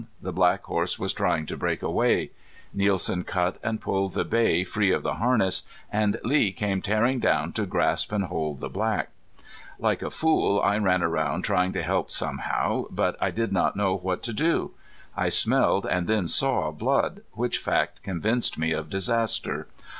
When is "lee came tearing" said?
6.23-7.19